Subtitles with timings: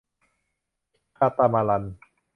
[1.17, 1.83] คาตามารัน